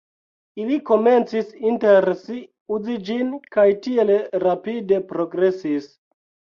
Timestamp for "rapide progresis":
4.49-5.93